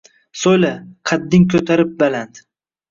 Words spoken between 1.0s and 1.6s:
qadding